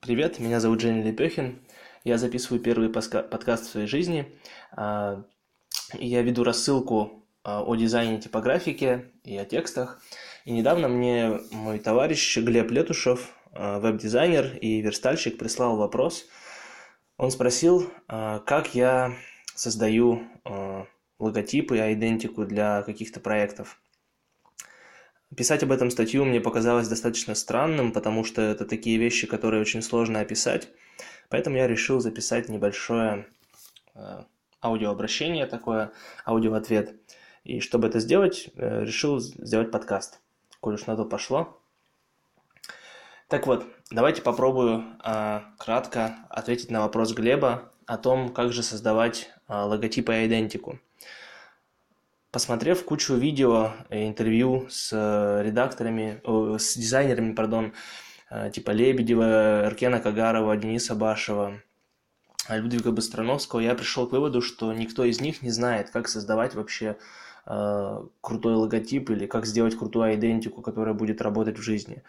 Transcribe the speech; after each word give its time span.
Привет, 0.00 0.38
меня 0.38 0.60
зовут 0.60 0.80
Женя 0.80 1.02
Лепехин. 1.02 1.60
Я 2.04 2.16
записываю 2.16 2.62
первый 2.62 2.88
подкаст 2.88 3.66
в 3.66 3.68
своей 3.68 3.86
жизни. 3.86 4.34
А, 4.72 5.22
я 5.92 6.22
веду 6.22 6.42
рассылку 6.42 7.26
а, 7.44 7.62
о 7.62 7.76
дизайне 7.76 8.18
типографики 8.18 9.12
и 9.24 9.36
о 9.36 9.44
текстах. 9.44 10.00
И 10.46 10.52
недавно 10.52 10.88
мне 10.88 11.40
мой 11.50 11.78
товарищ 11.78 12.38
Глеб 12.38 12.70
Летушев, 12.70 13.28
а, 13.52 13.78
веб-дизайнер 13.78 14.56
и 14.56 14.80
верстальщик, 14.80 15.36
прислал 15.36 15.76
вопрос. 15.76 16.24
Он 17.18 17.30
спросил, 17.30 17.92
как 18.08 18.74
я 18.74 19.14
создаю 19.54 20.22
логотипы 21.18 21.76
и 21.76 21.92
идентику 21.92 22.46
для 22.46 22.80
каких-то 22.80 23.20
проектов. 23.20 23.78
Писать 25.36 25.62
об 25.62 25.70
этом 25.70 25.90
статью 25.90 26.24
мне 26.24 26.40
показалось 26.40 26.88
достаточно 26.88 27.34
странным, 27.36 27.92
потому 27.92 28.24
что 28.24 28.42
это 28.42 28.64
такие 28.64 28.98
вещи, 28.98 29.28
которые 29.28 29.60
очень 29.60 29.80
сложно 29.80 30.20
описать. 30.20 30.68
Поэтому 31.28 31.56
я 31.56 31.68
решил 31.68 32.00
записать 32.00 32.48
небольшое 32.48 33.26
э, 33.94 34.24
аудиообращение 34.60 35.46
такое, 35.46 35.92
аудиоответ. 36.26 36.96
И 37.44 37.60
чтобы 37.60 37.86
это 37.86 38.00
сделать, 38.00 38.50
э, 38.56 38.84
решил 38.84 39.20
сделать 39.20 39.70
подкаст, 39.70 40.20
коль 40.60 40.74
уж 40.74 40.86
на 40.86 40.96
то 40.96 41.04
пошло. 41.04 41.60
Так 43.28 43.46
вот, 43.46 43.64
давайте 43.92 44.22
попробую 44.22 44.84
э, 45.04 45.40
кратко 45.58 46.16
ответить 46.28 46.72
на 46.72 46.80
вопрос 46.80 47.12
Глеба 47.12 47.70
о 47.86 47.96
том, 47.96 48.30
как 48.30 48.52
же 48.52 48.64
создавать 48.64 49.30
э, 49.46 49.54
логотипы 49.54 50.12
и 50.12 50.26
идентику. 50.26 50.80
Посмотрев 52.32 52.84
кучу 52.84 53.14
видео, 53.14 53.72
э, 53.88 54.06
интервью 54.06 54.66
с 54.70 54.90
э, 54.92 55.42
редакторами, 55.42 56.20
с 56.58 56.76
дизайнерами, 56.76 57.34
пардон, 57.34 57.72
э, 58.30 58.52
типа 58.54 58.70
Лебедева, 58.70 59.64
Эркена 59.66 59.98
Кагарова, 59.98 60.56
Дениса 60.56 60.94
Башева, 60.94 61.60
Людвига 62.48 62.92
Быстроновского, 62.92 63.58
я 63.58 63.74
пришел 63.74 64.06
к 64.06 64.12
выводу, 64.12 64.42
что 64.42 64.72
никто 64.72 65.04
из 65.04 65.20
них 65.20 65.42
не 65.42 65.50
знает, 65.50 65.90
как 65.90 66.06
создавать 66.06 66.54
вообще 66.54 66.96
э, 67.46 68.06
крутой 68.20 68.54
логотип 68.54 69.10
или 69.10 69.26
как 69.26 69.44
сделать 69.44 69.76
крутую 69.76 70.14
идентику, 70.14 70.62
которая 70.62 70.94
будет 70.94 71.20
работать 71.20 71.58
в 71.58 71.62
жизни. 71.62 72.04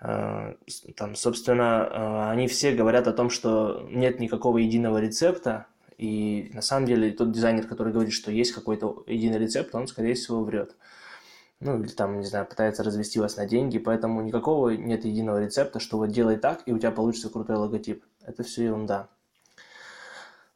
Э, 0.00 0.54
там, 0.96 1.16
собственно, 1.16 1.88
э, 1.90 2.30
они 2.30 2.46
все 2.46 2.72
говорят 2.72 3.08
о 3.08 3.12
том, 3.12 3.28
что 3.28 3.88
нет 3.90 4.20
никакого 4.20 4.58
единого 4.58 4.98
рецепта, 4.98 5.66
и 6.02 6.50
на 6.52 6.62
самом 6.62 6.86
деле 6.86 7.12
тот 7.12 7.30
дизайнер, 7.30 7.68
который 7.68 7.92
говорит, 7.92 8.12
что 8.12 8.32
есть 8.32 8.50
какой-то 8.50 9.04
единый 9.06 9.38
рецепт, 9.38 9.72
он, 9.72 9.86
скорее 9.86 10.14
всего, 10.14 10.42
врет. 10.42 10.74
Ну, 11.60 11.80
или 11.80 11.90
там, 11.90 12.18
не 12.18 12.26
знаю, 12.26 12.44
пытается 12.44 12.82
развести 12.82 13.20
вас 13.20 13.36
на 13.36 13.46
деньги, 13.46 13.78
поэтому 13.78 14.20
никакого 14.20 14.70
нет 14.70 15.04
единого 15.04 15.40
рецепта, 15.40 15.78
что 15.78 15.98
вот 15.98 16.10
делай 16.10 16.38
так, 16.38 16.62
и 16.66 16.72
у 16.72 16.78
тебя 16.80 16.90
получится 16.90 17.30
крутой 17.30 17.54
логотип. 17.54 18.04
Это 18.26 18.42
все 18.42 18.64
ерунда. 18.64 19.10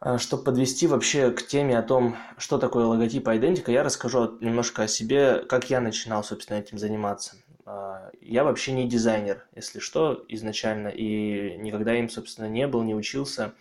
А, 0.00 0.18
Чтобы 0.18 0.42
подвести 0.42 0.88
вообще 0.88 1.30
к 1.30 1.46
теме 1.46 1.78
о 1.78 1.82
том, 1.84 2.16
что 2.38 2.58
такое 2.58 2.86
логотип 2.86 3.28
идентика, 3.28 3.70
я 3.70 3.84
расскажу 3.84 4.38
немножко 4.40 4.82
о 4.82 4.88
себе, 4.88 5.44
как 5.48 5.70
я 5.70 5.80
начинал, 5.80 6.24
собственно, 6.24 6.58
этим 6.58 6.76
заниматься. 6.76 7.36
А, 7.64 8.10
я 8.20 8.42
вообще 8.42 8.72
не 8.72 8.88
дизайнер, 8.88 9.46
если 9.54 9.78
что, 9.78 10.24
изначально, 10.26 10.88
и 10.88 11.56
никогда 11.58 11.96
им, 11.96 12.08
собственно, 12.08 12.48
не 12.48 12.66
был, 12.66 12.82
не 12.82 12.96
учился 12.96 13.54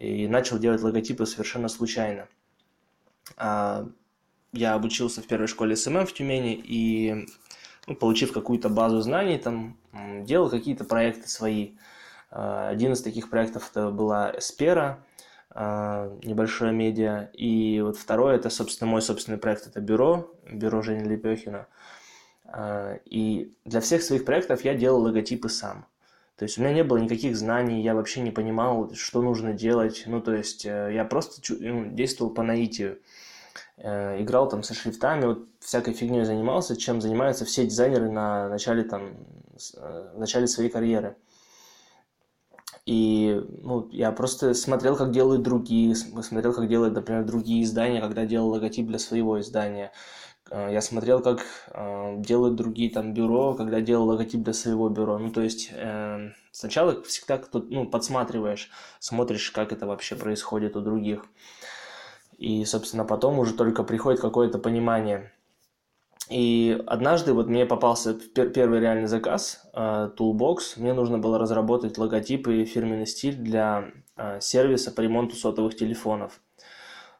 и 0.00 0.26
начал 0.26 0.58
делать 0.58 0.82
логотипы 0.82 1.26
совершенно 1.26 1.68
случайно. 1.68 2.26
А, 3.36 3.86
я 4.52 4.74
обучился 4.74 5.20
в 5.20 5.26
первой 5.26 5.46
школе 5.46 5.76
SMM 5.76 6.06
в 6.06 6.14
Тюмени 6.14 6.54
и, 6.54 7.28
ну, 7.86 7.94
получив 7.94 8.32
какую-то 8.32 8.70
базу 8.70 9.02
знаний, 9.02 9.38
там 9.38 9.76
делал 10.24 10.48
какие-то 10.50 10.84
проекты 10.84 11.28
свои. 11.28 11.74
А, 12.30 12.70
один 12.70 12.94
из 12.94 13.02
таких 13.02 13.28
проектов 13.28 13.70
это 13.70 13.90
была 13.90 14.32
Эспера, 14.36 15.04
а, 15.50 16.10
небольшое 16.24 16.72
медиа. 16.72 17.28
И 17.34 17.82
вот 17.82 17.98
второй 17.98 18.36
это, 18.36 18.48
собственно, 18.48 18.90
мой 18.90 19.02
собственный 19.02 19.38
проект, 19.38 19.66
это 19.66 19.80
бюро, 19.80 20.34
бюро 20.50 20.80
Жени 20.80 21.08
Лепехина. 21.08 21.66
И 23.04 23.54
для 23.64 23.80
всех 23.80 24.02
своих 24.02 24.24
проектов 24.24 24.64
я 24.64 24.74
делал 24.74 25.02
логотипы 25.02 25.48
сам. 25.48 25.86
То 26.40 26.44
есть 26.44 26.56
у 26.56 26.62
меня 26.62 26.72
не 26.72 26.84
было 26.84 26.96
никаких 26.96 27.36
знаний, 27.36 27.82
я 27.82 27.94
вообще 27.94 28.22
не 28.22 28.30
понимал, 28.30 28.94
что 28.94 29.20
нужно 29.20 29.52
делать. 29.52 30.04
Ну, 30.06 30.22
то 30.22 30.34
есть 30.34 30.64
э, 30.64 30.90
я 30.94 31.04
просто 31.04 31.42
ну, 31.60 31.90
действовал 31.90 32.30
по 32.32 32.42
наитию. 32.42 32.98
Э, 33.76 34.18
играл 34.22 34.48
там 34.48 34.62
со 34.62 34.72
шрифтами, 34.72 35.26
вот 35.26 35.46
всякой 35.58 35.92
фигней 35.92 36.24
занимался, 36.24 36.78
чем 36.78 37.02
занимаются 37.02 37.44
все 37.44 37.66
дизайнеры 37.66 38.10
на 38.10 38.48
начале, 38.48 38.84
там, 38.84 39.18
э, 39.76 40.12
в 40.14 40.18
начале 40.18 40.46
своей 40.46 40.70
карьеры. 40.70 41.14
И 42.86 43.38
ну, 43.60 43.90
я 43.92 44.10
просто 44.10 44.54
смотрел, 44.54 44.96
как 44.96 45.10
делают 45.10 45.42
другие, 45.42 45.94
смотрел, 45.94 46.54
как 46.54 46.68
делают, 46.68 46.94
например, 46.94 47.24
другие 47.24 47.64
издания, 47.64 48.00
когда 48.00 48.24
делал 48.24 48.48
логотип 48.48 48.86
для 48.86 48.98
своего 48.98 49.38
издания. 49.40 49.92
Э, 50.50 50.68
я 50.72 50.80
смотрел, 50.80 51.22
как 51.22 51.46
э, 51.72 52.16
делают 52.18 52.56
другие 52.56 52.90
там 52.90 53.14
бюро, 53.14 53.54
когда 53.54 53.80
делал 53.80 54.08
логотип 54.08 54.42
для 54.42 54.52
своего 54.52 54.88
бюро. 54.88 55.18
Ну, 55.18 55.30
то 55.30 55.40
есть 55.40 55.70
э, 55.72 56.30
сначала 56.50 57.02
всегда 57.02 57.38
кто 57.38 57.60
ну, 57.60 57.86
подсматриваешь, 57.86 58.70
смотришь, 58.98 59.50
как 59.50 59.72
это 59.72 59.86
вообще 59.86 60.16
происходит 60.16 60.76
у 60.76 60.80
других. 60.80 61.24
И, 62.38 62.64
собственно, 62.64 63.04
потом 63.04 63.38
уже 63.38 63.54
только 63.54 63.84
приходит 63.84 64.20
какое-то 64.20 64.58
понимание. 64.58 65.32
И 66.30 66.80
однажды 66.86 67.32
вот 67.32 67.48
мне 67.48 67.66
попался 67.66 68.14
первый 68.14 68.80
реальный 68.80 69.08
заказ, 69.08 69.68
Toolbox. 69.74 70.76
Мне 70.76 70.94
нужно 70.94 71.18
было 71.18 71.38
разработать 71.38 71.98
логотип 71.98 72.46
и 72.48 72.64
фирменный 72.64 73.06
стиль 73.06 73.34
для 73.34 73.90
сервиса 74.38 74.92
по 74.92 75.00
ремонту 75.00 75.34
сотовых 75.34 75.76
телефонов. 75.76 76.40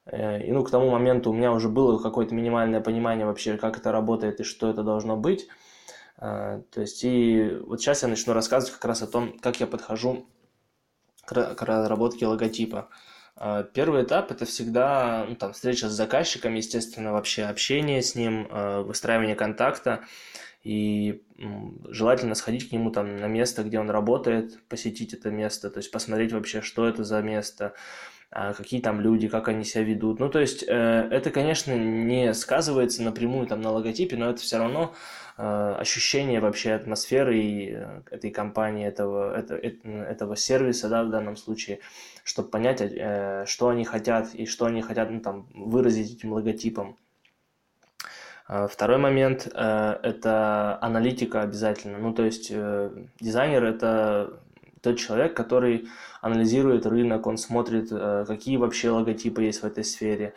Э, 0.07 0.43
и 0.43 0.53
ну, 0.53 0.65
к 0.65 0.71
тому 0.71 0.91
моменту 0.91 1.31
у 1.31 1.35
меня 1.35 1.53
уже 1.53 1.69
было 1.69 1.99
какое-то 1.99 2.35
минимальное 2.35 2.81
понимание 2.81 3.27
вообще, 3.27 3.57
как 3.57 3.79
это 3.79 3.93
работает 3.93 4.41
и 4.41 4.45
что 4.45 4.71
это 4.71 4.83
должно 4.83 5.17
быть. 5.17 5.49
Э, 6.19 6.63
то 6.71 6.81
есть, 6.81 7.05
и 7.05 7.59
вот 7.67 7.81
сейчас 7.81 8.03
я 8.03 8.09
начну 8.09 8.33
рассказывать 8.33 8.75
как 8.75 8.85
раз 8.85 9.03
о 9.03 9.07
том, 9.07 9.39
как 9.39 9.61
я 9.61 9.67
подхожу 9.67 10.27
к 11.25 11.63
разработке 11.63 12.27
логотипа. 12.27 12.89
Э, 13.37 13.65
первый 13.73 14.05
этап 14.05 14.31
это 14.31 14.45
всегда 14.45 15.27
ну, 15.29 15.37
там, 15.37 15.53
встреча 15.53 15.89
с 15.89 15.93
заказчиком, 15.93 16.55
естественно, 16.55 17.13
вообще 17.13 17.45
общение 17.45 18.03
с 18.03 18.15
ним, 18.15 18.49
выстраивание 18.85 19.37
контакта. 19.37 20.05
И 20.63 21.23
желательно 21.89 22.35
сходить 22.35 22.69
к 22.69 22.73
нему 22.73 22.91
там 22.91 23.17
на 23.17 23.29
место, 23.29 23.63
где 23.63 23.81
он 23.81 23.89
работает, 23.89 24.63
посетить 24.69 25.15
это 25.15 25.31
место, 25.31 25.71
то 25.71 25.79
есть 25.79 25.91
посмотреть 25.91 26.35
вообще, 26.35 26.61
что 26.61 26.87
это 26.87 27.03
за 27.03 27.23
место, 27.23 27.73
какие 28.31 28.81
там 28.81 29.01
люди, 29.01 29.29
как 29.29 29.49
они 29.49 29.65
себя 29.65 29.83
ведут. 29.85 30.21
Ну, 30.21 30.29
то 30.29 30.39
есть, 30.39 30.65
э, 30.67 31.09
это, 31.11 31.31
конечно, 31.31 31.73
не 31.73 32.33
сказывается 32.35 33.03
напрямую 33.03 33.47
там 33.47 33.61
на 33.61 33.73
логотипе, 33.73 34.17
но 34.17 34.31
это 34.31 34.41
все 34.41 34.59
равно 34.59 34.95
э, 35.37 35.75
ощущение 35.79 36.41
вообще 36.41 36.73
атмосферы 36.73 37.39
и 37.39 37.73
э, 37.73 38.03
этой 38.11 38.31
компании, 38.31 38.87
этого, 38.87 39.37
это, 39.37 39.57
этого 39.57 40.37
сервиса, 40.37 40.89
да, 40.89 41.03
в 41.03 41.11
данном 41.11 41.37
случае, 41.37 41.81
чтобы 42.23 42.51
понять, 42.51 42.81
что 43.49 43.69
они 43.69 43.85
хотят 43.85 44.33
и 44.35 44.47
что 44.47 44.67
они 44.67 44.83
хотят 44.83 45.11
ну, 45.11 45.21
там, 45.21 45.49
выразить 45.53 46.19
этим 46.19 46.33
логотипом. 46.33 46.97
А, 48.47 48.69
второй 48.69 48.99
момент– 48.99 49.47
это 49.55 50.79
аналитика 50.81 51.43
обязательно. 51.43 51.99
Ну, 51.99 52.15
то 52.15 52.25
есть, 52.25 52.53
дизайнер– 53.21 53.65
это 53.65 54.41
тот 54.83 54.99
человек, 54.99 55.35
который 55.35 55.89
анализирует 56.21 56.87
рынок, 56.87 57.27
он 57.27 57.39
смотрит, 57.39 57.89
э, 57.91 58.25
какие 58.27 58.57
вообще 58.57 58.91
логотипы 58.91 59.43
есть 59.43 59.63
в 59.63 59.67
этой 59.67 59.85
сфере. 59.85 60.35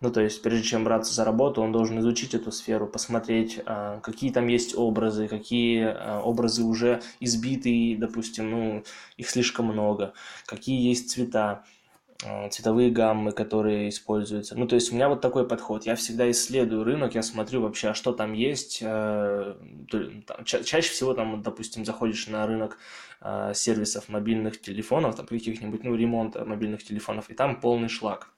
Ну, 0.00 0.10
то 0.10 0.20
есть, 0.20 0.42
прежде 0.42 0.64
чем 0.64 0.82
браться 0.82 1.14
за 1.14 1.24
работу, 1.24 1.62
он 1.62 1.70
должен 1.70 2.00
изучить 2.00 2.34
эту 2.34 2.50
сферу, 2.50 2.88
посмотреть, 2.88 3.60
э, 3.64 4.00
какие 4.02 4.32
там 4.32 4.48
есть 4.48 4.76
образы, 4.76 5.28
какие 5.28 5.84
э, 5.84 6.20
образы 6.20 6.64
уже 6.64 7.02
избиты, 7.20 7.96
допустим, 7.98 8.50
ну, 8.50 8.84
их 9.16 9.30
слишком 9.30 9.66
много, 9.66 10.12
какие 10.46 10.88
есть 10.88 11.10
цвета, 11.10 11.64
цветовые 12.50 12.90
гаммы, 12.90 13.32
которые 13.32 13.88
используются. 13.88 14.56
Ну, 14.56 14.66
то 14.66 14.76
есть 14.76 14.92
у 14.92 14.94
меня 14.94 15.08
вот 15.08 15.20
такой 15.20 15.46
подход. 15.46 15.86
Я 15.86 15.96
всегда 15.96 16.30
исследую 16.30 16.84
рынок, 16.84 17.14
я 17.14 17.22
смотрю 17.22 17.62
вообще, 17.62 17.88
а 17.88 17.94
что 17.94 18.12
там 18.12 18.32
есть. 18.32 18.78
Чаще 20.44 20.92
всего 20.92 21.14
там, 21.14 21.42
допустим, 21.42 21.84
заходишь 21.84 22.28
на 22.28 22.46
рынок 22.46 22.78
э, 23.20 23.52
сервисов 23.54 24.08
мобильных 24.08 24.60
телефонов, 24.60 25.16
там 25.16 25.26
каких-нибудь, 25.26 25.82
ну, 25.82 25.94
ремонта 25.96 26.44
мобильных 26.44 26.84
телефонов, 26.84 27.28
и 27.28 27.34
там 27.34 27.60
полный 27.60 27.88
шлак. 27.88 28.28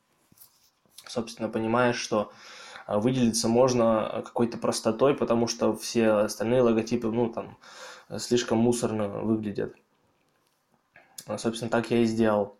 Собственно, 1.06 1.50
понимаешь, 1.50 1.96
что 1.96 2.32
э, 2.86 2.96
выделиться 2.98 3.48
можно 3.48 4.22
какой-то 4.24 4.56
простотой, 4.56 5.14
потому 5.14 5.46
что 5.46 5.76
все 5.76 6.10
остальные 6.10 6.62
логотипы, 6.62 7.08
ну, 7.08 7.28
там, 7.30 7.58
слишком 8.18 8.58
мусорно 8.58 9.08
выглядят. 9.08 9.74
Собственно, 11.36 11.70
так 11.70 11.90
я 11.90 11.98
и 11.98 12.04
сделал. 12.06 12.56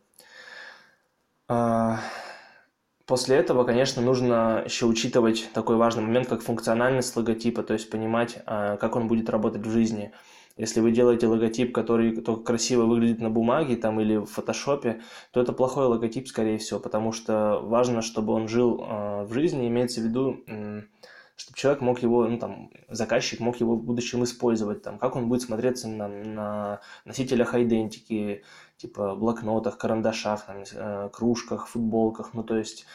А, 1.49 2.01
после 3.07 3.37
этого, 3.37 3.65
конечно, 3.65 4.01
нужно 4.03 4.63
еще 4.65 4.87
учитывать 4.87 5.51
такой 5.53 5.77
важный 5.77 6.03
момент, 6.03 6.29
как 6.29 6.43
функциональность 6.43 7.15
логотипа, 7.17 7.63
то 7.63 7.75
есть 7.75 7.91
понимать, 7.91 8.43
а, 8.47 8.77
как 8.77 8.97
он 8.97 9.09
будет 9.09 9.29
работать 9.29 9.67
в 9.67 9.71
жизни. 9.71 10.13
Если 10.57 10.81
вы 10.81 10.93
делаете 10.93 11.27
логотип, 11.27 11.75
который 11.75 12.15
только 12.21 12.45
красиво 12.45 12.85
выглядит 12.85 13.21
на 13.21 13.29
бумаге 13.29 13.77
там, 13.77 14.01
или 14.01 14.17
в 14.17 14.27
фотошопе, 14.27 15.01
то 15.33 15.41
это 15.41 15.53
плохой 15.53 15.87
логотип, 15.87 16.29
скорее 16.29 16.59
всего, 16.59 16.79
потому 16.79 17.11
что 17.11 17.61
важно, 17.61 18.03
чтобы 18.03 18.33
он 18.33 18.47
жил 18.47 18.81
э, 18.81 19.25
в 19.25 19.33
жизни, 19.33 19.67
имеется 19.67 20.01
в 20.01 20.05
виду, 20.05 20.45
чтобы 21.37 21.57
человек 21.57 21.81
мог 21.83 22.03
его, 22.03 22.27
ну 22.27 22.39
там, 22.39 22.71
заказчик 22.89 23.41
мог 23.41 23.57
его 23.61 23.77
в 23.77 23.83
будущем 23.83 24.25
использовать, 24.25 24.83
там, 24.83 24.99
как 24.99 25.17
он 25.17 25.29
будет 25.29 25.43
смотреться 25.43 25.89
на, 25.89 26.09
на 26.09 26.81
носителях 27.05 27.55
идентики, 27.55 28.43
типа 28.77 29.15
блокнотах, 29.17 29.79
карандашах, 29.79 30.47
там, 30.47 30.65
э, 30.73 31.11
кружках, 31.13 31.69
футболках, 31.69 32.35
ну 32.35 32.43
то 32.43 32.57
есть 32.57 32.87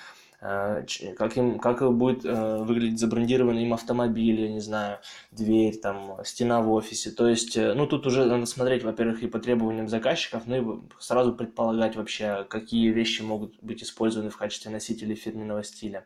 Э, 0.41 0.85
как, 1.17 1.35
им, 1.37 1.59
как 1.59 1.81
будет 1.93 2.23
э, 2.23 2.57
выглядеть 2.63 2.99
забрендированный 2.99 3.63
им 3.63 3.73
автомобиль, 3.73 4.41
я 4.41 4.49
не 4.49 4.61
знаю, 4.61 4.99
дверь, 5.31 5.77
там, 5.77 6.17
стена 6.23 6.61
в 6.61 6.71
офисе. 6.71 7.11
То 7.11 7.27
есть, 7.27 7.57
э, 7.57 7.73
ну, 7.73 7.85
тут 7.87 8.07
уже 8.07 8.25
надо 8.25 8.45
смотреть, 8.45 8.83
во-первых, 8.83 9.21
и 9.21 9.27
по 9.27 9.39
требованиям 9.39 9.89
заказчиков, 9.89 10.43
ну, 10.45 10.55
и 10.77 10.81
сразу 10.99 11.33
предполагать 11.33 11.95
вообще, 11.97 12.45
какие 12.49 12.89
вещи 12.89 13.21
могут 13.21 13.61
быть 13.61 13.83
использованы 13.83 14.29
в 14.29 14.37
качестве 14.37 14.71
носителей 14.71 15.15
фирменного 15.15 15.63
стиля. 15.63 16.05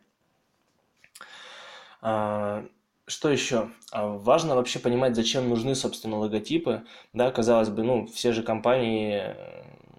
А, 2.04 2.66
что 3.08 3.30
еще? 3.30 3.70
А, 3.92 4.08
важно 4.08 4.56
вообще 4.56 4.80
понимать, 4.80 5.16
зачем 5.16 5.48
нужны, 5.48 5.74
собственно, 5.74 6.18
логотипы. 6.18 6.84
Да, 7.14 7.32
казалось 7.32 7.70
бы, 7.70 7.84
ну, 7.84 8.08
все 8.08 8.34
же 8.34 8.44
компании 8.44 9.36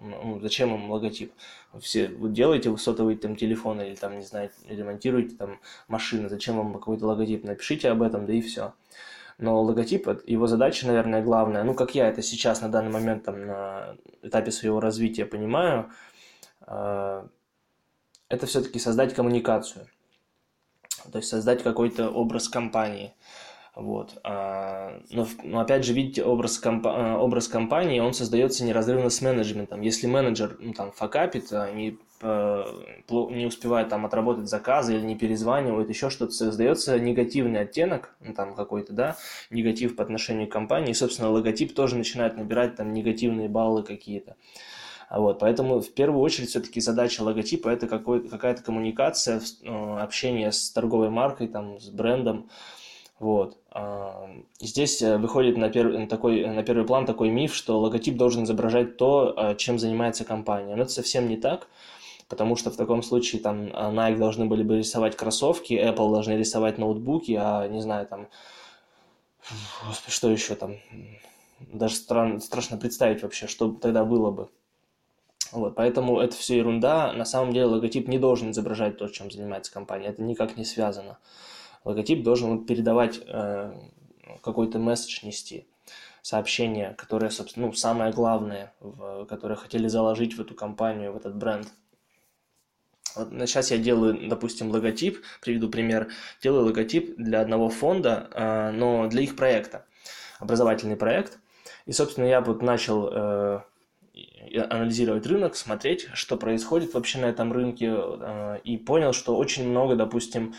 ну, 0.05 0.39
зачем 0.39 0.73
им 0.75 0.91
логотип? 0.91 1.33
Все, 1.79 2.07
вы 2.07 2.29
делаете 2.29 2.69
вы 2.69 2.77
сотовый 2.77 3.17
там 3.17 3.35
телефон 3.35 3.81
или 3.81 3.95
там, 3.95 4.17
не 4.17 4.23
знаю, 4.23 4.51
ремонтируете 4.67 5.35
там 5.35 5.59
машины, 5.87 6.29
зачем 6.29 6.57
вам 6.57 6.73
какой-то 6.73 7.07
логотип? 7.07 7.43
Напишите 7.43 7.89
об 7.89 8.01
этом, 8.01 8.25
да 8.25 8.33
и 8.33 8.41
все. 8.41 8.73
Но 9.37 9.61
логотип, 9.61 10.07
его 10.27 10.47
задача, 10.47 10.87
наверное, 10.87 11.23
главная, 11.23 11.63
ну, 11.63 11.73
как 11.73 11.95
я 11.95 12.07
это 12.07 12.21
сейчас 12.21 12.61
на 12.61 12.69
данный 12.69 12.91
момент 12.91 13.23
там 13.25 13.45
на 13.45 13.97
этапе 14.21 14.51
своего 14.51 14.79
развития 14.79 15.25
понимаю, 15.25 15.89
э, 16.67 17.27
это 18.29 18.45
все-таки 18.45 18.79
создать 18.79 19.13
коммуникацию. 19.13 19.87
То 21.11 21.17
есть 21.17 21.29
создать 21.29 21.63
какой-то 21.63 22.09
образ 22.09 22.49
компании. 22.49 23.13
Вот. 23.75 24.17
А, 24.23 25.01
но, 25.09 25.27
но 25.43 25.59
опять 25.59 25.83
же, 25.83 25.91
видите, 25.91 26.23
образ, 26.23 26.57
компа- 26.57 26.95
э, 26.95 27.17
образ 27.17 27.49
компании, 27.49 27.99
он 27.99 28.13
создается 28.13 28.63
неразрывно 28.63 29.09
с 29.09 29.21
менеджментом. 29.21 29.81
Если 29.81 30.07
менеджер 30.07 30.55
ну, 30.59 30.71
там 30.71 30.93
факапит, 30.93 31.51
а 31.51 31.69
не, 31.71 31.97
э, 32.21 32.63
не 33.09 33.45
успевает 33.45 33.89
там 33.89 34.05
отработать 34.05 34.47
заказы 34.47 34.95
или 34.95 35.05
не 35.05 35.17
перезванивает, 35.17 35.89
еще 35.89 36.09
что-то, 36.09 36.31
создается 36.31 36.97
негативный 36.97 37.61
оттенок, 37.61 38.15
ну, 38.21 38.33
там 38.33 38.55
какой-то, 38.55 38.93
да, 38.93 39.17
негатив 39.49 39.97
по 39.97 40.03
отношению 40.03 40.47
к 40.47 40.53
компании, 40.53 40.91
и, 40.91 40.93
собственно, 40.93 41.29
логотип 41.29 41.75
тоже 41.75 41.97
начинает 41.97 42.37
набирать 42.37 42.77
там 42.77 42.93
негативные 42.93 43.49
баллы 43.49 43.83
какие-то. 43.83 44.37
Вот, 45.09 45.39
поэтому 45.39 45.81
в 45.81 45.93
первую 45.93 46.21
очередь 46.21 46.49
все-таки 46.49 46.81
задача 46.81 47.21
логотипа 47.21 47.69
это 47.69 47.87
какая-то 47.87 48.63
коммуникация, 48.63 49.39
э, 49.63 49.97
общение 49.99 50.51
с 50.51 50.71
торговой 50.71 51.09
маркой, 51.09 51.47
там, 51.47 51.79
с 51.79 51.89
брендом, 51.89 52.49
вот. 53.19 53.57
Здесь 54.59 55.01
э, 55.01 55.17
выходит 55.17 55.57
на 55.57 55.69
первый, 55.69 55.99
на, 55.99 56.07
такой, 56.07 56.45
на 56.45 56.63
первый 56.63 56.85
план 56.85 57.05
такой 57.05 57.29
миф, 57.29 57.55
что 57.55 57.79
логотип 57.79 58.17
должен 58.17 58.43
изображать 58.43 58.97
то, 58.97 59.33
э, 59.37 59.55
чем 59.55 59.79
занимается 59.79 60.25
компания. 60.25 60.75
Но 60.75 60.83
это 60.83 60.91
совсем 60.91 61.29
не 61.29 61.37
так, 61.37 61.67
потому 62.27 62.57
что 62.57 62.71
в 62.71 62.75
таком 62.75 63.03
случае 63.03 63.41
там 63.41 63.67
Nike 63.67 64.17
должны 64.17 64.45
были 64.45 64.63
бы 64.63 64.77
рисовать 64.77 65.15
кроссовки, 65.15 65.73
Apple 65.73 66.11
должны 66.11 66.33
рисовать 66.33 66.77
ноутбуки, 66.77 67.37
а 67.39 67.67
не 67.67 67.81
знаю, 67.81 68.05
там, 68.07 68.27
что 70.07 70.29
еще 70.29 70.55
там, 70.55 70.75
даже 71.59 71.95
стран, 71.95 72.41
страшно 72.41 72.77
представить 72.77 73.23
вообще, 73.23 73.47
что 73.47 73.71
тогда 73.71 74.03
было 74.03 74.31
бы. 74.31 74.49
Вот, 75.55 75.75
поэтому 75.75 76.19
это 76.19 76.35
все 76.35 76.57
ерунда. 76.57 77.13
На 77.13 77.25
самом 77.25 77.53
деле 77.53 77.65
логотип 77.65 78.07
не 78.07 78.19
должен 78.19 78.51
изображать 78.51 78.97
то, 78.97 79.07
чем 79.07 79.31
занимается 79.31 79.71
компания. 79.71 80.07
Это 80.07 80.21
никак 80.21 80.57
не 80.57 80.65
связано 80.65 81.17
логотип 81.85 82.23
должен 82.23 82.65
передавать 82.65 83.21
э, 83.25 83.73
какой-то 84.43 84.79
месседж 84.79 85.25
нести, 85.25 85.67
сообщение, 86.21 86.95
которое, 86.97 87.29
собственно, 87.29 87.67
ну, 87.67 87.73
самое 87.73 88.11
главное, 88.11 88.73
в, 88.81 89.25
которое 89.25 89.55
хотели 89.55 89.87
заложить 89.87 90.35
в 90.35 90.41
эту 90.41 90.55
компанию, 90.55 91.13
в 91.13 91.17
этот 91.17 91.37
бренд. 91.37 91.67
Вот 93.15 93.29
сейчас 93.47 93.71
я 93.71 93.77
делаю, 93.77 94.27
допустим, 94.27 94.71
логотип, 94.71 95.23
приведу 95.41 95.69
пример, 95.69 96.09
делаю 96.41 96.65
логотип 96.65 97.15
для 97.15 97.39
одного 97.39 97.69
фонда, 97.69 98.29
э, 98.33 98.71
но 98.71 99.07
для 99.07 99.21
их 99.21 99.37
проекта, 99.37 99.85
образовательный 100.39 100.97
проект. 100.97 101.39
И, 101.85 101.91
собственно, 101.91 102.25
я 102.25 102.41
вот 102.41 102.63
начал 102.63 103.09
э, 103.11 103.61
анализировать 104.69 105.25
рынок, 105.27 105.55
смотреть, 105.55 106.07
что 106.13 106.37
происходит 106.37 106.93
вообще 106.93 107.19
на 107.19 107.25
этом 107.25 107.51
рынке, 107.51 107.93
э, 107.95 108.59
и 108.63 108.77
понял, 108.77 109.13
что 109.13 109.35
очень 109.35 109.67
много, 109.67 109.95
допустим, 109.95 110.53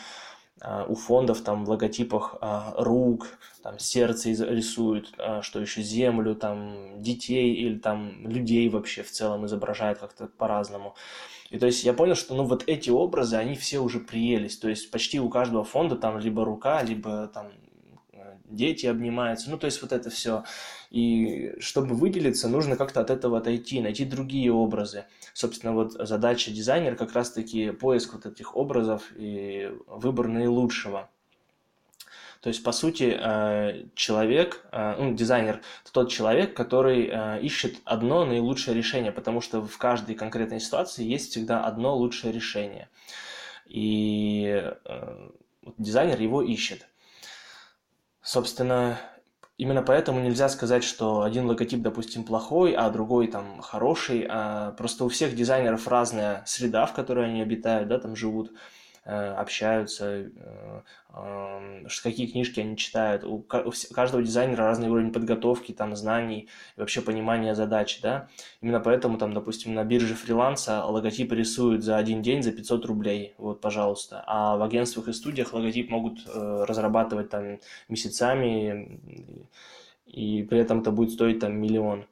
а, 0.63 0.85
у 0.89 0.95
фондов 0.95 1.43
там 1.43 1.65
в 1.65 1.71
логотипах 1.71 2.37
а, 2.41 2.75
рук, 2.79 3.39
там 3.63 3.79
сердце 3.79 4.31
рисуют, 4.31 5.13
что 5.43 5.61
еще 5.61 5.83
землю, 5.83 6.35
там 6.35 7.03
детей 7.03 7.53
или 7.55 7.79
там 7.79 8.27
людей 8.27 8.69
вообще 8.69 9.03
в 9.03 9.11
целом 9.11 9.45
изображают 9.47 9.99
как-то 9.99 10.29
по-разному. 10.29 10.95
И 11.51 11.59
то 11.59 11.67
есть 11.67 11.85
я 11.85 11.93
понял, 11.93 12.15
что 12.15 12.35
ну 12.35 12.45
вот 12.45 12.65
эти 12.67 12.91
образы, 12.91 13.37
они 13.37 13.55
все 13.55 13.81
уже 13.81 14.01
приелись. 14.01 14.57
То 14.57 14.69
есть 14.69 14.91
почти 14.91 15.21
у 15.21 15.29
каждого 15.29 15.65
фонда 15.65 15.97
там 15.97 16.19
либо 16.19 16.45
рука, 16.45 16.83
либо 16.83 17.29
там 17.29 17.49
дети 18.49 18.87
обнимаются, 18.87 19.51
ну 19.51 19.59
то 19.59 19.67
есть 19.67 19.83
вот 19.83 19.93
это 19.93 20.11
все. 20.11 20.45
И 20.91 21.55
чтобы 21.59 21.95
выделиться, 21.95 22.49
нужно 22.49 22.77
как-то 22.77 23.01
от 23.01 23.11
этого 23.11 23.39
отойти, 23.39 23.81
найти 23.81 24.05
другие 24.05 24.53
образы. 24.53 25.05
Собственно, 25.35 25.73
вот 25.73 25.93
задача 25.93 26.51
дизайнера 26.51 26.97
как 26.97 27.13
раз-таки 27.13 27.71
поиск 27.71 28.15
вот 28.15 28.27
этих 28.27 28.57
образов 28.57 29.13
и 29.17 29.71
выбор 29.87 30.29
наилучшего. 30.29 31.09
То 32.47 32.51
есть, 32.51 32.63
по 32.63 32.71
сути, 32.71 33.17
э, 33.19 33.87
человек, 33.97 34.65
э, 34.71 34.95
ну, 34.99 35.15
дизайнер, 35.15 35.63
это 35.83 35.93
тот 35.93 36.13
человек, 36.13 36.55
который 36.55 37.09
э, 37.11 37.41
ищет 37.43 37.77
одно 37.85 38.25
наилучшее 38.25 38.77
решение, 38.77 39.11
потому 39.11 39.41
что 39.41 39.63
в 39.63 39.79
каждой 39.79 40.15
конкретной 40.15 40.61
ситуации 40.61 41.05
есть 41.05 41.31
всегда 41.31 41.65
одно 41.65 41.97
лучшее 41.97 42.33
решение. 42.33 42.89
И 43.67 44.63
дизайнер 45.77 46.21
его 46.21 46.41
ищет. 46.41 46.87
Собственно, 48.27 48.99
именно 49.57 49.83
поэтому 49.83 50.19
нельзя 50.19 50.49
сказать, 50.49 50.83
что 50.83 51.23
один 51.23 51.47
логотип, 51.47 51.81
допустим, 51.81 52.25
плохой, 52.25 52.73
а 52.73 52.91
другой 52.91 53.29
там 53.29 53.61
хороший. 53.61 54.27
А 54.29 54.73
просто 54.73 55.05
у 55.05 55.09
всех 55.09 55.37
дизайнеров 55.37 55.87
разная 55.87 56.43
среда, 56.45 56.87
в 56.87 56.93
которой 56.93 57.27
они 57.27 57.41
обитают, 57.41 57.89
да, 57.89 58.01
там 58.01 58.17
живут. 58.17 58.51
Э, 59.09 59.35
общаются, 59.35 60.33
э, 61.15 61.85
какие 62.03 62.27
книжки 62.27 62.59
они 62.59 62.77
читают. 62.77 63.23
У 63.23 63.39
каждого 63.41 64.21
дизайнера 64.21 64.65
разный 64.65 64.89
уровень 64.89 65.13
подготовки, 65.13 65.71
там, 65.71 65.95
знаний 65.95 66.49
и 66.77 66.81
вообще 66.81 67.01
понимания 67.03 67.55
задач, 67.55 68.01
да. 68.03 68.29
Именно 68.61 68.81
поэтому, 68.81 69.17
там, 69.17 69.33
допустим, 69.33 69.75
на 69.75 69.85
бирже 69.85 70.17
фриланса 70.17 70.85
логотип 70.85 71.33
рисуют 71.33 71.85
за 71.85 71.99
один 71.99 72.21
день 72.21 72.43
за 72.43 72.51
500 72.51 72.85
рублей, 72.87 73.35
вот, 73.39 73.61
пожалуйста. 73.61 74.25
А 74.27 74.57
в 74.57 74.63
агентствах 74.65 75.07
и 75.07 75.13
студиях 75.13 75.53
логотип 75.53 75.89
могут 75.89 76.27
э, 76.27 76.65
разрабатывать 76.67 77.31
там 77.31 77.61
месяцами, 77.89 79.01
и 80.07 80.43
при 80.43 80.59
этом 80.59 80.81
это 80.81 80.91
будет 80.91 81.13
стоить 81.13 81.39
там 81.39 81.57
миллион. 81.57 82.07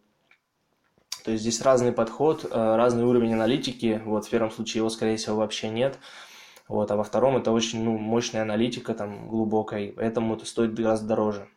То 1.25 1.33
есть 1.33 1.43
здесь 1.43 1.61
разный 1.61 1.91
подход, 1.91 2.47
разный 2.53 3.03
уровень 3.03 3.33
аналитики. 3.33 4.01
Вот 4.05 4.27
в 4.27 4.31
первом 4.31 4.53
случае 4.53 4.81
его, 4.81 4.91
скорее 4.91 5.17
всего, 5.17 5.37
вообще 5.37 5.71
нет. 5.71 5.99
Вот, 6.69 6.91
а 6.91 6.97
во 6.97 7.05
втором 7.05 7.37
это 7.37 7.53
очень 7.53 7.85
ну, 7.85 7.99
мощная 7.99 8.43
аналитика, 8.43 8.95
там, 8.95 9.29
глубокая, 9.29 9.93
поэтому 9.93 10.35
это 10.35 10.47
стоит 10.47 10.75
гораздо 10.75 11.09
дороже. 11.09 11.49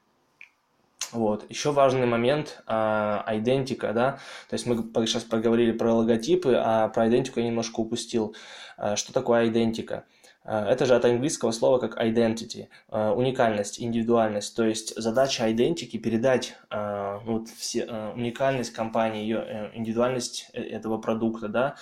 Вот. 1.13 1.45
Еще 1.49 1.71
важный 1.71 2.05
момент 2.05 2.61
а, 2.67 3.25
идентика, 3.31 3.93
да, 3.93 4.19
то 4.49 4.53
есть 4.53 4.65
мы 4.65 4.75
сейчас 5.05 5.23
поговорили 5.23 5.71
про 5.71 5.93
логотипы, 5.93 6.55
а 6.55 6.89
про 6.89 7.07
идентику 7.07 7.39
я 7.39 7.47
немножко 7.47 7.79
упустил. 7.79 8.35
А, 8.77 8.97
что 8.97 9.13
такое 9.13 9.47
идентика? 9.47 10.03
А, 10.43 10.69
это 10.69 10.85
же 10.85 10.95
от 10.95 11.05
английского 11.05 11.51
слова 11.51 11.79
как 11.79 11.97
identity, 11.97 12.67
уникальность, 12.89 13.81
индивидуальность. 13.81 14.53
То 14.57 14.65
есть 14.65 14.93
задача 15.01 15.49
идентики 15.49 15.95
передать 15.95 16.57
ну, 16.69 17.21
вот 17.39 17.47
все, 17.49 17.85
уникальность 18.13 18.73
компании, 18.73 19.21
ее 19.21 19.37
э, 19.37 19.77
индивидуальность 19.77 20.49
э, 20.53 20.61
этого 20.61 20.97
продукта, 20.97 21.47
да, 21.47 21.75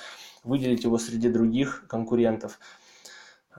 выделить 0.43 0.83
его 0.83 0.99
среди 0.99 1.29
других 1.29 1.85
конкурентов. 1.87 2.59
А, 2.59 2.84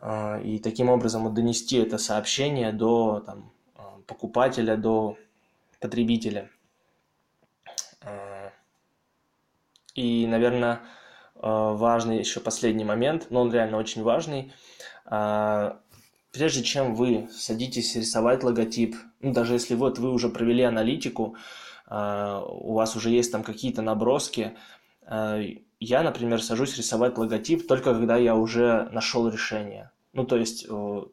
и 0.03 0.61
таким 0.63 0.91
образом 0.91 1.25
вот 1.25 1.35
донести 1.35 1.79
это 1.79 1.99
сообщение 1.99 2.73
до 2.73 3.21
там, 3.25 3.51
а, 3.75 3.99
покупателя, 4.07 4.77
до 4.77 5.17
потребителя. 5.81 6.51
А, 8.03 8.53
и, 9.95 10.27
наверное, 10.27 10.81
важный 11.35 12.19
еще 12.19 12.41
последний 12.41 12.85
момент, 12.85 13.27
но 13.31 13.43
он 13.43 13.53
реально 13.53 13.77
очень 13.79 14.03
важный. 14.03 14.53
Прежде 15.05 16.63
чем 16.63 16.95
вы 16.95 17.29
садитесь 17.31 17.95
рисовать 17.95 18.43
логотип, 18.43 18.97
ну, 19.21 19.33
даже 19.33 19.55
если 19.55 19.75
вот 19.75 19.99
вы 19.99 20.13
уже 20.13 20.29
провели 20.29 20.63
аналитику, 20.63 21.37
у 21.91 22.73
вас 22.75 22.97
уже 22.97 23.11
есть 23.11 23.33
там 23.33 23.43
какие-то 23.43 23.83
наброски. 23.83 24.57
Э, 25.81 25.85
я, 25.85 26.03
например, 26.03 26.43
сажусь 26.43 26.77
рисовать 26.77 27.19
логотип 27.19 27.67
только 27.67 27.95
когда 27.95 28.17
я 28.17 28.35
уже 28.35 28.89
нашел 28.93 29.29
решение. 29.29 29.91
Ну, 30.13 30.25
то 30.25 30.37
есть, 30.37 30.67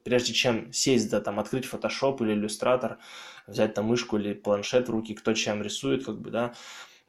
прежде 0.04 0.34
чем 0.34 0.72
сесть, 0.72 1.10
да, 1.10 1.20
там, 1.20 1.38
открыть 1.38 1.66
Photoshop 1.66 2.24
или 2.24 2.42
Illustrator, 2.42 2.98
взять 3.48 3.74
там 3.74 3.86
мышку 3.86 4.18
или 4.18 4.34
планшет 4.34 4.88
в 4.88 4.92
руки, 4.92 5.14
кто 5.14 5.34
чем 5.34 5.62
рисует, 5.62 6.06
как 6.06 6.22
бы, 6.22 6.32
да, 6.32 6.54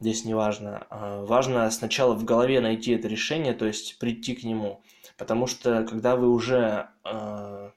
здесь 0.01 0.25
не 0.25 0.33
важно. 0.33 0.85
А, 0.89 1.23
важно 1.23 1.69
сначала 1.71 2.13
в 2.13 2.25
голове 2.25 2.59
найти 2.59 2.91
это 2.91 3.07
решение, 3.07 3.53
то 3.53 3.65
есть 3.65 3.97
прийти 3.99 4.35
к 4.35 4.43
нему. 4.43 4.81
Потому 5.17 5.47
что 5.47 5.85
когда 5.85 6.17
вы 6.17 6.29
уже 6.29 6.89
э, 7.05 7.69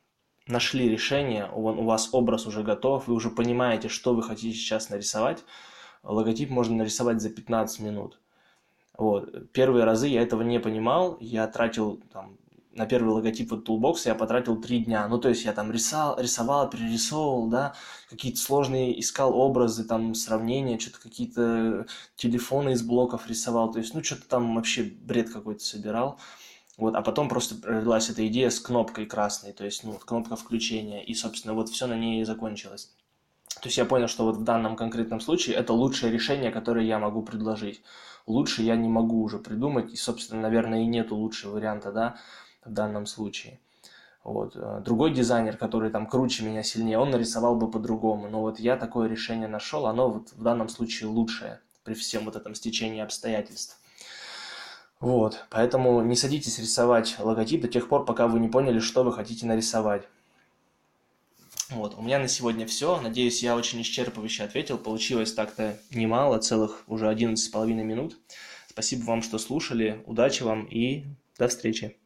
нашли 0.49 0.88
решение, 0.88 1.49
у 1.54 1.85
вас 1.85 2.08
образ 2.12 2.47
уже 2.47 2.64
готов, 2.64 3.06
вы 3.06 3.14
уже 3.14 3.30
понимаете, 3.30 3.88
что 3.88 4.14
вы 4.14 4.25
хотите 4.25 4.56
сейчас 4.56 4.90
нарисовать, 4.90 5.44
логотип 6.02 6.50
можно 6.50 6.75
нарисовать 6.76 7.20
за 7.20 7.30
15 7.30 7.80
минут. 7.80 8.18
Вот. 8.98 9.52
Первые 9.52 9.84
разы 9.84 10.08
я 10.08 10.22
этого 10.22 10.42
не 10.42 10.58
понимал, 10.58 11.16
я 11.20 11.46
тратил 11.46 12.02
там, 12.12 12.36
на 12.72 12.86
первый 12.86 13.10
логотип 13.10 13.50
вот 13.50 13.68
Toolbox 13.68 14.02
я 14.06 14.14
потратил 14.14 14.60
три 14.60 14.80
дня. 14.84 15.06
Ну, 15.08 15.18
то 15.18 15.28
есть 15.28 15.44
я 15.44 15.52
там 15.52 15.70
рисовал, 15.70 16.18
рисовал 16.18 16.68
перерисовывал, 16.68 17.48
да, 17.48 17.74
какие-то 18.10 18.38
сложные 18.38 18.98
искал 19.00 19.36
образы, 19.36 19.84
там, 19.84 20.14
сравнения, 20.14 20.78
что-то 20.78 21.00
какие-то 21.00 21.86
телефоны 22.16 22.70
из 22.70 22.82
блоков 22.82 23.28
рисовал. 23.28 23.72
То 23.72 23.78
есть, 23.78 23.94
ну, 23.94 24.02
что-то 24.02 24.28
там 24.28 24.54
вообще 24.56 24.82
бред 24.82 25.30
какой-то 25.30 25.62
собирал. 25.62 26.18
Вот, 26.76 26.94
а 26.94 27.02
потом 27.02 27.28
просто 27.28 27.56
родилась 27.66 28.10
эта 28.10 28.26
идея 28.28 28.50
с 28.50 28.60
кнопкой 28.60 29.06
красной, 29.06 29.52
то 29.52 29.64
есть, 29.64 29.82
ну, 29.82 29.94
кнопка 29.94 30.36
включения, 30.36 31.04
и, 31.04 31.12
собственно, 31.12 31.54
вот 31.54 31.68
все 31.68 31.88
на 31.88 31.96
ней 31.98 32.22
и 32.22 32.24
закончилось. 32.24 32.94
То 33.68 33.70
есть 33.70 33.76
я 33.76 33.84
понял, 33.84 34.08
что 34.08 34.25
вот 34.25 34.38
в 34.38 34.44
данном 34.44 34.76
конкретном 34.76 35.20
случае 35.20 35.56
это 35.56 35.75
лучшее 35.75 36.10
решение, 36.10 36.50
которое 36.50 36.87
я 36.87 36.98
могу 36.98 37.20
предложить. 37.20 37.82
Лучше 38.26 38.62
я 38.62 38.76
не 38.76 38.88
могу 38.88 39.22
уже 39.22 39.38
придумать, 39.38 39.92
и, 39.92 39.96
собственно, 39.96 40.40
наверное, 40.40 40.84
и 40.84 40.87
нету 40.87 41.16
лучшего 41.16 41.56
варианта, 41.56 41.92
да, 41.92 42.16
в 42.64 42.72
данном 42.72 43.04
случае. 43.04 43.60
Вот. 44.25 44.56
Э, 44.56 44.80
другой 44.82 45.12
дизайнер, 45.12 45.58
который 45.58 45.90
там 45.90 46.06
круче 46.06 46.46
меня 46.46 46.62
сильнее, 46.62 46.98
он 46.98 47.10
нарисовал 47.10 47.56
бы 47.56 47.70
по-другому. 47.70 48.30
Но 48.30 48.40
вот 48.40 48.58
я 48.58 48.78
такое 48.78 49.06
решение 49.06 49.48
нашел, 49.48 49.84
оно 49.84 50.08
вот 50.08 50.32
в 50.32 50.42
данном 50.42 50.70
случае 50.70 51.10
лучшее 51.10 51.60
при 51.84 51.92
всем 51.92 52.25
вот 52.25 52.37
этом 52.37 52.54
стечении 52.54 53.02
обстоятельств. 53.02 53.78
Вот, 54.98 55.44
поэтому 55.50 56.00
не 56.00 56.16
садитесь 56.16 56.58
рисовать 56.58 57.16
логотип 57.18 57.60
до 57.60 57.68
тех 57.68 57.90
пор, 57.90 58.06
пока 58.06 58.28
вы 58.28 58.40
не 58.40 58.48
поняли, 58.48 58.78
что 58.78 59.04
вы 59.04 59.12
хотите 59.12 59.44
нарисовать. 59.44 60.08
Вот, 61.70 61.96
у 61.98 62.02
меня 62.02 62.18
на 62.18 62.28
сегодня 62.28 62.66
все. 62.66 63.00
Надеюсь, 63.00 63.42
я 63.42 63.54
очень 63.54 63.82
исчерпывающе 63.82 64.44
ответил. 64.44 64.78
Получилось 64.78 65.34
так-то 65.34 65.78
немало, 65.90 66.38
целых 66.38 66.84
уже 66.87 67.06
11,5 67.06 67.66
минут. 67.84 68.16
Спасибо 68.68 69.04
вам, 69.04 69.22
что 69.22 69.38
слушали. 69.38 70.02
Удачи 70.06 70.42
вам 70.42 70.64
и 70.64 71.04
до 71.38 71.48
встречи. 71.48 71.98